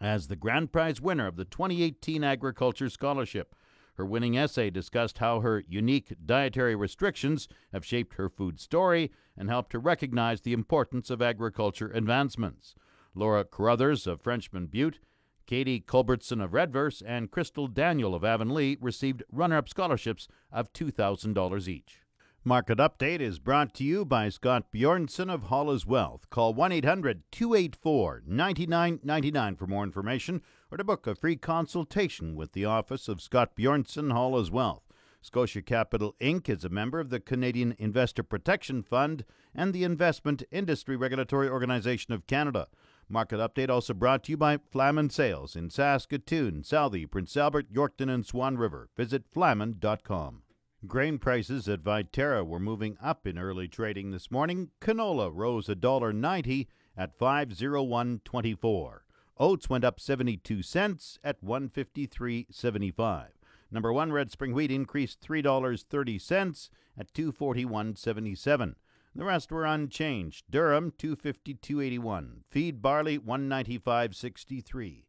as 0.00 0.28
the 0.28 0.36
grand 0.36 0.72
prize 0.72 0.98
winner 1.00 1.26
of 1.26 1.36
the 1.36 1.44
2018 1.44 2.24
Agriculture 2.24 2.88
Scholarship. 2.88 3.54
Her 3.94 4.04
winning 4.04 4.36
essay 4.36 4.70
discussed 4.70 5.18
how 5.18 5.40
her 5.40 5.62
unique 5.68 6.14
dietary 6.24 6.74
restrictions 6.74 7.48
have 7.72 7.84
shaped 7.84 8.14
her 8.14 8.28
food 8.28 8.58
story 8.58 9.12
and 9.36 9.48
helped 9.48 9.72
her 9.72 9.78
recognize 9.78 10.40
the 10.40 10.52
importance 10.52 11.10
of 11.10 11.22
agriculture 11.22 11.90
advancements. 11.94 12.74
Laura 13.14 13.44
Carruthers 13.44 14.06
of 14.06 14.20
Frenchman 14.20 14.66
Butte 14.66 14.98
Katie 15.46 15.80
Culbertson 15.80 16.40
of 16.40 16.52
Redvers 16.52 17.02
and 17.04 17.30
Crystal 17.30 17.68
Daniel 17.68 18.14
of 18.14 18.24
Avonlea 18.24 18.76
received 18.80 19.22
runner 19.30 19.58
up 19.58 19.68
scholarships 19.68 20.26
of 20.50 20.72
$2,000 20.72 21.68
each. 21.68 22.00
Market 22.46 22.76
Update 22.76 23.20
is 23.20 23.38
brought 23.38 23.72
to 23.74 23.84
you 23.84 24.04
by 24.04 24.28
Scott 24.28 24.70
Bjornson 24.70 25.32
of 25.32 25.44
Hollis 25.44 25.86
Wealth. 25.86 26.28
Call 26.28 26.52
1 26.52 26.72
800 26.72 27.22
284 27.32 28.22
9999 28.26 29.56
for 29.56 29.66
more 29.66 29.82
information 29.82 30.42
or 30.74 30.76
to 30.76 30.82
book 30.82 31.06
a 31.06 31.14
free 31.14 31.36
consultation 31.36 32.34
with 32.34 32.50
the 32.50 32.64
office 32.64 33.06
of 33.06 33.20
Scott 33.20 33.54
Bjornson 33.54 34.10
Hall 34.10 34.32
Hollis 34.32 34.50
Wealth. 34.50 34.82
Scotia 35.22 35.62
Capital 35.62 36.16
Inc. 36.20 36.48
is 36.48 36.64
a 36.64 36.68
member 36.68 36.98
of 36.98 37.10
the 37.10 37.20
Canadian 37.20 37.76
Investor 37.78 38.24
Protection 38.24 38.82
Fund 38.82 39.24
and 39.54 39.72
the 39.72 39.84
Investment 39.84 40.42
Industry 40.50 40.96
Regulatory 40.96 41.48
Organization 41.48 42.12
of 42.12 42.26
Canada. 42.26 42.66
Market 43.08 43.38
Update 43.38 43.70
also 43.70 43.94
brought 43.94 44.24
to 44.24 44.32
you 44.32 44.36
by 44.36 44.56
Flaman 44.56 45.10
Sales 45.10 45.54
in 45.54 45.70
Saskatoon, 45.70 46.64
Southey, 46.64 47.06
Prince 47.06 47.36
Albert, 47.36 47.72
Yorkton, 47.72 48.12
and 48.12 48.26
Swan 48.26 48.58
River. 48.58 48.88
Visit 48.96 49.26
flaman.com. 49.30 50.42
Grain 50.88 51.18
prices 51.18 51.68
at 51.68 51.84
Viterra 51.84 52.44
were 52.44 52.58
moving 52.58 52.98
up 53.00 53.28
in 53.28 53.38
early 53.38 53.68
trading 53.68 54.10
this 54.10 54.28
morning. 54.28 54.70
Canola 54.80 55.30
rose 55.32 55.68
$1.90 55.68 56.66
at 56.96 57.16
501.24. 57.16 59.03
Oats 59.38 59.68
went 59.68 59.84
up 59.84 59.98
72 59.98 60.62
cents 60.62 61.18
at 61.24 61.44
153.75. 61.44 63.26
Number 63.70 63.92
1 63.92 64.12
red 64.12 64.30
spring 64.30 64.54
wheat 64.54 64.70
increased 64.70 65.20
$3.30 65.20 66.70
at 66.96 67.12
241.77. 67.12 68.74
The 69.16 69.24
rest 69.24 69.50
were 69.50 69.64
unchanged. 69.64 70.44
Durum 70.50 70.92
252.81, 70.96 72.42
feed 72.48 72.82
barley 72.82 73.18
195.63, 73.18 75.04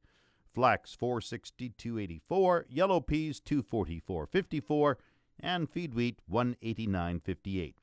flax 0.54 0.96
462.84, 0.96 2.64
yellow 2.70 3.00
peas 3.02 3.42
244.54 3.42 4.96
and 5.40 5.70
feed 5.70 5.94
wheat 5.94 6.20
189.58. 6.32 7.74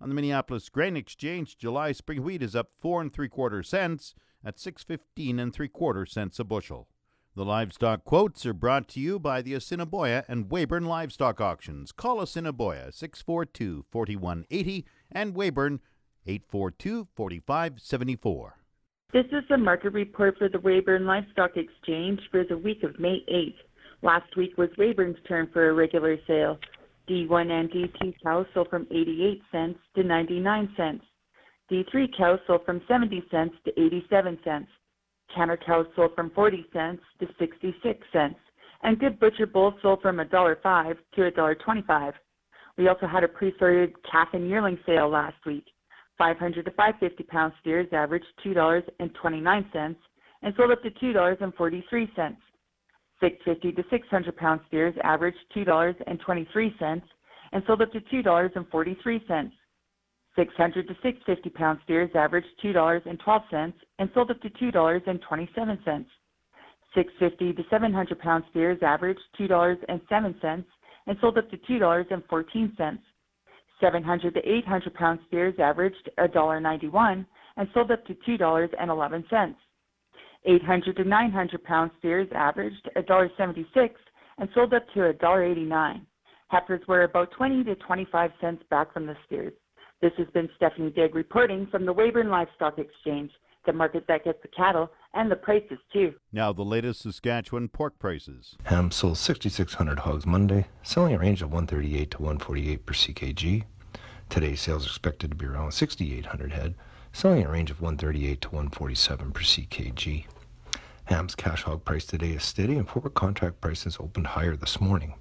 On 0.00 0.08
the 0.08 0.14
Minneapolis 0.14 0.68
Grain 0.68 0.96
Exchange, 0.96 1.56
July 1.56 1.92
spring 1.92 2.22
wheat 2.22 2.42
is 2.42 2.54
up 2.54 2.70
four 2.78 3.00
and 3.00 3.12
three 3.12 3.28
quarter 3.28 3.62
cents 3.62 4.14
at 4.44 4.56
6.15 4.56 5.40
and 5.40 5.52
three 5.52 5.68
quarter 5.68 6.06
cents 6.06 6.38
a 6.38 6.44
bushel. 6.44 6.88
The 7.34 7.44
livestock 7.44 8.04
quotes 8.04 8.46
are 8.46 8.54
brought 8.54 8.88
to 8.88 9.00
you 9.00 9.18
by 9.18 9.42
the 9.42 9.52
Assiniboia 9.52 10.24
and 10.26 10.48
Weyburn 10.48 10.86
Livestock 10.86 11.38
Auctions. 11.40 11.92
Call 11.92 12.20
Assiniboia 12.20 12.90
642 12.92 13.84
4180 13.90 14.86
and 15.12 15.34
Weyburn 15.34 15.80
842 16.26 17.08
4574. 17.14 18.58
This 19.12 19.26
is 19.26 19.44
the 19.48 19.58
market 19.58 19.92
report 19.92 20.36
for 20.38 20.48
the 20.48 20.58
Weyburn 20.58 21.04
Livestock 21.06 21.52
Exchange 21.56 22.20
for 22.30 22.42
the 22.44 22.56
week 22.56 22.82
of 22.82 22.98
May 22.98 23.18
8th. 23.30 23.54
Last 24.02 24.36
week 24.36 24.56
was 24.56 24.70
Weyburn's 24.78 25.16
turn 25.28 25.48
for 25.52 25.68
a 25.68 25.74
regular 25.74 26.16
sale. 26.26 26.58
D1 27.08 27.50
and 27.50 27.70
D2 27.70 28.14
cows 28.22 28.46
sold 28.52 28.68
from 28.68 28.86
88 28.90 29.42
cents 29.52 29.78
to 29.94 30.02
99 30.02 30.72
cents. 30.76 31.04
D3 31.70 32.16
cows 32.16 32.38
sold 32.46 32.64
from 32.64 32.80
70 32.86 33.24
cents 33.30 33.54
to 33.64 33.80
87 33.80 34.38
cents. 34.44 34.68
Canner 35.34 35.56
cows 35.56 35.86
sold 35.96 36.14
from 36.14 36.30
40 36.30 36.66
cents 36.72 37.02
to 37.20 37.26
66 37.38 38.06
cents. 38.12 38.38
And 38.82 38.98
good 38.98 39.18
butcher 39.18 39.46
bulls 39.46 39.74
sold 39.82 40.02
from 40.02 40.18
$1.05 40.18 40.96
to 41.14 41.20
$1.25. 41.20 42.12
We 42.78 42.88
also 42.88 43.06
had 43.06 43.24
a 43.24 43.28
pre-sorted 43.28 43.94
calf 44.10 44.28
and 44.32 44.48
yearling 44.48 44.78
sale 44.86 45.08
last 45.08 45.36
week. 45.46 45.64
500 46.18 46.64
to 46.64 46.70
550 46.70 47.24
pound 47.24 47.52
steers 47.60 47.88
averaged 47.92 48.26
$2.29 48.44 49.96
and 50.42 50.54
sold 50.56 50.70
up 50.70 50.82
to 50.82 50.90
$2.43. 50.90 52.36
650 53.20 53.72
to 53.72 53.82
600 53.90 54.36
pound 54.36 54.60
steers 54.68 54.94
averaged 55.02 55.38
$2.23 55.56 57.02
and 57.52 57.62
sold 57.66 57.82
up 57.82 57.92
to 57.92 58.00
$2.43. 58.00 59.50
600 60.36 60.86
to 60.88 60.94
650 61.02 61.50
pound 61.50 61.78
steers 61.84 62.10
averaged 62.14 62.46
$2.12 62.62 63.72
and 63.98 64.10
sold 64.14 64.30
up 64.30 64.40
to 64.42 64.50
$2.27. 64.50 66.06
650 66.94 67.52
to 67.52 67.62
700 67.68 68.18
pound 68.18 68.44
steers 68.50 68.78
averaged 68.82 69.20
$2.07 69.40 70.64
and 71.06 71.16
sold 71.20 71.38
up 71.38 71.50
to 71.50 71.56
$2.14. 71.58 72.98
700 73.80 74.34
to 74.34 74.40
800 74.40 74.94
pound 74.94 75.18
steers 75.28 75.54
averaged 75.58 76.10
$1.91 76.18 77.26
and 77.56 77.68
sold 77.74 77.90
up 77.90 78.04
to 78.06 78.14
$2.11. 78.14 79.54
800 80.44 80.96
to 80.96 81.04
900 81.04 81.64
pound 81.64 81.90
steers 81.98 82.28
averaged 82.34 82.88
$1.76 82.96 83.90
and 84.38 84.48
sold 84.54 84.72
up 84.74 84.86
to 84.94 85.00
$1.89. 85.00 86.00
Heifers 86.48 86.86
were 86.86 87.02
about 87.02 87.32
20 87.32 87.64
to 87.64 87.74
25 87.74 88.30
cents 88.40 88.62
back 88.70 88.92
from 88.92 89.06
the 89.06 89.16
steers. 89.26 89.52
This 90.02 90.12
has 90.18 90.26
been 90.34 90.50
Stephanie 90.56 90.90
Digg 90.90 91.14
reporting 91.14 91.66
from 91.68 91.86
the 91.86 91.94
Weyburn 91.94 92.28
Livestock 92.28 92.78
Exchange, 92.78 93.30
the 93.64 93.72
market 93.72 94.04
that 94.08 94.24
gets 94.24 94.38
the 94.42 94.48
cattle 94.48 94.90
and 95.14 95.30
the 95.30 95.36
prices 95.36 95.78
too. 95.90 96.12
Now 96.32 96.52
the 96.52 96.64
latest 96.64 97.00
Saskatchewan 97.00 97.68
pork 97.68 97.98
prices. 97.98 98.56
Ham 98.64 98.90
sold 98.90 99.16
6,600 99.16 100.00
hogs 100.00 100.26
Monday, 100.26 100.66
selling 100.82 101.14
a 101.14 101.18
range 101.18 101.40
of 101.40 101.50
138 101.50 102.10
to 102.10 102.18
148 102.18 102.84
per 102.84 102.92
ckg. 102.92 103.64
Today's 104.28 104.60
sales 104.60 104.84
are 104.86 104.90
expected 104.90 105.30
to 105.30 105.36
be 105.36 105.46
around 105.46 105.72
6,800 105.72 106.52
head, 106.52 106.74
selling 107.12 107.44
a 107.44 107.50
range 107.50 107.70
of 107.70 107.80
138 107.80 108.42
to 108.42 108.48
147 108.50 109.32
per 109.32 109.40
ckg. 109.40 110.26
Ham's 111.04 111.34
cash 111.34 111.62
hog 111.62 111.84
price 111.86 112.04
today 112.04 112.32
is 112.32 112.44
steady 112.44 112.76
and 112.76 112.86
forward 112.86 113.14
contract 113.14 113.62
prices 113.62 113.96
opened 113.98 114.26
higher 114.26 114.56
this 114.56 114.78
morning. 114.78 115.14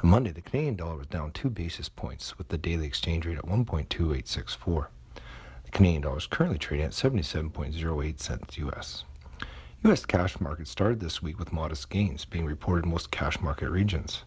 On 0.00 0.10
Monday, 0.10 0.30
the 0.30 0.40
Canadian 0.40 0.76
dollar 0.76 0.96
was 0.96 1.08
down 1.08 1.32
two 1.32 1.50
basis 1.50 1.88
points 1.88 2.38
with 2.38 2.46
the 2.48 2.56
daily 2.56 2.86
exchange 2.86 3.26
rate 3.26 3.36
at 3.36 3.46
1.2864. 3.46 4.86
The 5.64 5.70
Canadian 5.72 6.02
dollar 6.02 6.18
is 6.18 6.26
currently 6.28 6.56
trading 6.56 6.86
at 6.86 6.92
77.08 6.92 8.20
cents 8.20 8.58
US. 8.58 9.04
U.S. 9.82 10.06
cash 10.06 10.38
markets 10.38 10.70
started 10.70 11.00
this 11.00 11.20
week 11.20 11.36
with 11.36 11.52
modest 11.52 11.90
gains 11.90 12.24
being 12.24 12.46
reported 12.46 12.84
in 12.84 12.92
most 12.92 13.10
cash 13.10 13.40
market 13.40 13.70
regions. 13.70 14.22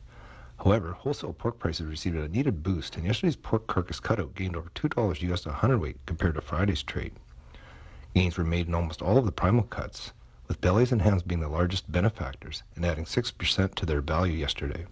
However, 0.61 0.91
wholesale 0.91 1.31
pork 1.31 1.57
prices 1.57 1.87
received 1.87 2.17
a 2.17 2.27
needed 2.27 2.63
boost, 2.63 2.97
and 2.97 3.05
yesterday's 3.05 3.37
pork 3.37 3.65
carcass 3.67 4.01
cutout 4.01 4.35
gained 4.35 4.57
over 4.57 4.69
$2 4.71 5.21
US 5.31 5.45
a 5.45 5.53
hundredweight 5.53 6.05
compared 6.05 6.35
to 6.35 6.41
Friday's 6.41 6.83
trade. 6.83 7.13
Gains 8.13 8.37
were 8.37 8.43
made 8.43 8.67
in 8.67 8.75
almost 8.75 9.01
all 9.01 9.17
of 9.17 9.25
the 9.25 9.31
primal 9.31 9.63
cuts, 9.63 10.11
with 10.49 10.59
bellies 10.59 10.91
and 10.91 11.01
hams 11.01 11.23
being 11.23 11.39
the 11.39 11.47
largest 11.47 11.89
benefactors 11.89 12.61
and 12.75 12.85
adding 12.85 13.05
6% 13.05 13.75
to 13.75 13.85
their 13.85 14.01
value 14.01 14.33
yesterday. 14.33 14.85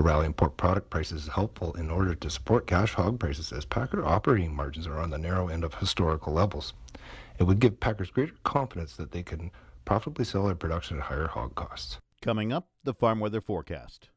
A 0.00 0.02
rally 0.02 0.24
in 0.24 0.32
pork 0.32 0.56
product 0.56 0.88
prices 0.88 1.24
is 1.24 1.28
helpful 1.34 1.74
in 1.74 1.90
order 1.90 2.14
to 2.14 2.30
support 2.30 2.66
cash 2.66 2.94
hog 2.94 3.20
prices 3.20 3.52
as 3.52 3.66
packer 3.66 4.02
operating 4.02 4.56
margins 4.56 4.86
are 4.86 4.98
on 4.98 5.10
the 5.10 5.18
narrow 5.18 5.48
end 5.48 5.62
of 5.62 5.74
historical 5.74 6.32
levels. 6.32 6.72
It 7.38 7.42
would 7.42 7.60
give 7.60 7.80
packers 7.80 8.10
greater 8.10 8.32
confidence 8.42 8.96
that 8.96 9.12
they 9.12 9.22
can 9.22 9.50
profitably 9.84 10.24
sell 10.24 10.46
their 10.46 10.54
production 10.54 10.96
at 10.96 11.02
higher 11.02 11.26
hog 11.26 11.54
costs. 11.54 11.98
Coming 12.22 12.50
up, 12.50 12.70
the 12.82 12.94
farm 12.94 13.20
weather 13.20 13.42
forecast. 13.42 14.08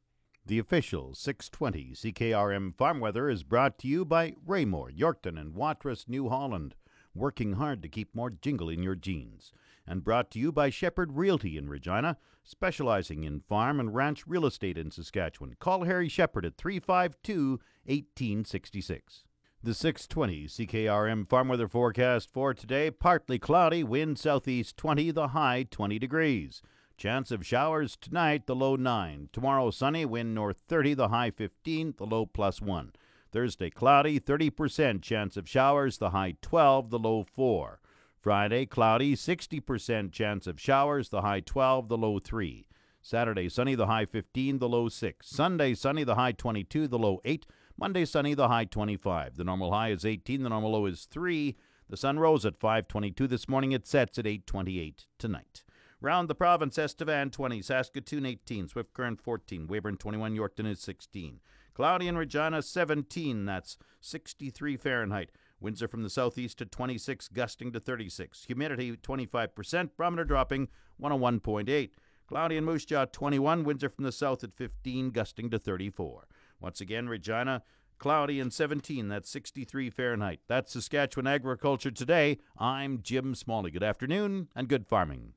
The 0.46 0.58
official 0.58 1.16
620 1.16 1.96
CKRM 1.96 2.78
farm 2.78 3.02
weather 3.02 3.30
is 3.30 3.44
brought 3.44 3.78
to 3.80 3.88
you 3.90 4.06
by 4.06 4.36
Raymore, 4.48 4.90
Yorkton, 4.90 5.38
and 5.38 5.54
Watrous, 5.54 6.08
New 6.08 6.30
Holland, 6.30 6.75
working 7.15 7.53
hard 7.53 7.82
to 7.82 7.89
keep 7.89 8.15
more 8.15 8.29
jingle 8.29 8.70
in 8.70 8.84
your 8.84 8.96
jeans. 8.96 9.51
And 9.86 10.03
brought 10.03 10.32
to 10.32 10.39
you 10.39 10.51
by 10.51 10.70
Shepherd 10.70 11.13
Realty 11.13 11.58
in 11.58 11.70
Regina, 11.70 12.17
specializing 12.43 13.24
in 13.24 13.41
farm 13.41 13.79
and 13.79 13.93
ranch 13.93 14.25
real 14.25 14.46
estate 14.46 14.77
in 14.77 14.91
Saskatchewan. 14.91 15.55
Call 15.60 15.84
Harry 15.84 16.08
Shepherd 16.10 16.46
at 16.46 16.58
352 16.58 17.60
1866. 17.86 19.25
The 19.62 19.74
620 19.74 20.48
CKRM 20.48 21.29
farm 21.29 21.48
weather 21.48 21.70
forecast 21.70 22.29
for 22.32 22.53
today 22.53 22.91
partly 22.91 23.39
cloudy, 23.39 23.84
wind 23.84 24.20
southeast 24.20 24.75
20, 24.75 25.12
the 25.12 25.29
high 25.29 25.65
20 25.70 26.00
degrees. 26.00 26.62
Chance 26.98 27.32
of 27.32 27.46
showers 27.46 27.96
tonight, 27.96 28.46
the 28.46 28.55
low 28.55 28.75
9. 28.75 29.29
Tomorrow 29.32 29.72
sunny, 29.72 30.05
wind 30.05 30.36
north 30.36 30.62
30, 30.67 30.93
the 30.96 31.08
high 31.08 31.32
15, 31.32 31.96
the 31.98 32.05
low 32.05 32.25
plus 32.25 32.62
1. 32.62 32.91
Thursday 33.34 33.72
cloudy, 33.72 34.20
30% 34.20 35.02
chance 35.02 35.36
of 35.36 35.50
showers, 35.50 35.98
the 35.98 36.12
high 36.12 36.36
12, 36.44 36.92
the 36.92 37.00
low 37.00 37.24
4. 37.24 37.80
Friday 38.22 38.68
cloudy, 38.68 39.16
60% 39.16 40.12
chance 40.12 40.46
of 40.46 40.62
showers, 40.62 41.10
the 41.10 41.22
high 41.22 41.40
12, 41.40 41.90
the 41.90 41.98
low 41.98 42.20
3. 42.20 42.68
Saturday 43.02 43.50
sunny, 43.50 43.74
the 43.74 43.88
high 43.88 44.06
15, 44.06 44.60
the 44.60 44.70
low 44.70 44.88
6. 44.88 45.28
Sunday 45.28 45.74
sunny, 45.74 46.04
the 46.04 46.13
high 46.13 46.32
22, 46.32 46.88
the 46.88 47.00
low 47.00 47.20
8. 47.25 47.48
Monday 47.75 48.06
sunny, 48.06 48.36
the 48.36 48.50
high 48.50 48.66
25. 48.66 49.36
The 49.36 49.44
normal 49.44 49.74
high 49.74 49.90
is 49.90 50.06
18, 50.06 50.44
the 50.44 50.50
normal 50.50 50.72
low 50.72 50.86
is 50.86 51.06
3. 51.06 51.58
The 51.90 51.98
sun 51.98 52.20
rose 52.20 52.46
at 52.46 52.60
5:22 52.60 53.28
this 53.28 53.50
morning. 53.50 53.72
It 53.72 53.88
sets 53.88 54.20
at 54.20 54.28
8:28 54.28 55.08
tonight. 55.18 55.63
Round 56.00 56.30
the 56.30 56.36
province, 56.36 56.78
Estevan 56.78 57.32
20, 57.32 57.63
Saskatoon 57.63 58.28
18, 58.28 58.68
Swift 58.68 58.94
Current 58.94 59.20
14, 59.20 59.68
Weyburn 59.68 59.98
21, 59.98 60.36
Yorkton 60.36 60.68
is 60.68 60.80
16. 60.80 61.40
Cloudy 61.74 62.08
in 62.08 62.18
Regina 62.18 62.62
17, 62.62 63.46
that's 63.46 63.77
63 64.01 64.77
Fahrenheit. 64.77 65.32
Winds 65.60 65.82
are 65.82 65.88
from 65.88 66.03
the 66.03 66.10
southeast 66.10 66.58
to 66.60 66.65
26, 66.65 67.30
gusting 67.30 67.72
to 67.72 67.80
36. 67.80 68.46
Humidity 68.46 68.96
25%, 68.96 69.89
barometer 69.98 70.25
dropping 70.25 70.68
101.8. 71.01 71.89
Cloudy 72.27 72.58
in 72.58 72.65
Moose 72.65 72.86
Jaw 72.86 73.06
21, 73.06 73.63
winds 73.63 73.84
are 73.84 73.89
from 73.89 74.03
the 74.03 74.12
south 74.12 74.44
at 74.44 74.53
15, 74.53 75.12
gusting 75.12 75.50
to 75.50 75.58
34. 75.58 76.27
Once 76.60 76.82
again, 76.82 77.10
Regina 77.10 77.63
cloudy 77.98 78.39
and 78.39 78.51
17, 78.51 79.08
that's 79.08 79.30
63 79.30 79.89
Fahrenheit. 79.89 80.42
That's 80.48 80.74
Saskatchewan 80.74 81.27
Agriculture 81.27 81.92
Today. 81.92 82.39
I'm 82.58 83.01
Jim 83.01 83.34
Smalley. 83.34 83.72
Good 83.72 83.84
afternoon 83.84 84.50
and 84.56 84.68
good 84.68 84.86
farming. 84.86 85.34